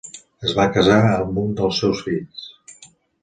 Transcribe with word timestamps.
Es 0.45 0.53
va 0.59 0.63
casar 0.77 0.95
amb 1.09 1.37
un 1.43 1.53
dels 1.61 1.81
seus 1.83 2.01
fills. 2.09 2.47